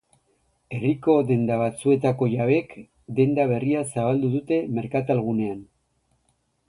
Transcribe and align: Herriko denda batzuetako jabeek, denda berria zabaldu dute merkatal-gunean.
Herriko 0.75 1.17
denda 1.31 1.57
batzuetako 1.61 2.29
jabeek, 2.31 2.73
denda 3.19 3.45
berria 3.55 3.85
zabaldu 3.93 4.33
dute 4.39 4.59
merkatal-gunean. 4.79 5.61